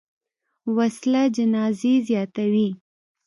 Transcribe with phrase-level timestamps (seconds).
[0.75, 2.69] وسله جنازې زیاتوي